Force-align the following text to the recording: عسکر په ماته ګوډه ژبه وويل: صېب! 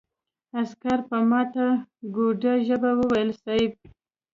عسکر 0.59 0.99
په 1.09 1.17
ماته 1.29 1.65
ګوډه 2.15 2.53
ژبه 2.67 2.89
وويل: 2.99 3.29
صېب! 3.43 3.71